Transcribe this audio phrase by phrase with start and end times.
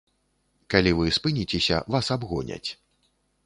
[0.75, 2.67] Калі вы спыніцеся, вас абгоняць.